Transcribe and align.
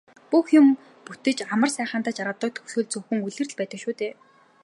Бүх 0.29 0.47
юм 0.59 0.67
бүтэж 1.05 1.37
амар 1.53 1.71
сайхандаа 1.77 2.13
жаргадаг 2.17 2.53
төгсгөл 2.57 2.87
зөвхөн 2.91 3.19
үлгэрт 3.27 3.51
л 3.53 3.59
байдаг 3.59 3.79
шүү 3.83 3.93
дээ. 3.99 4.13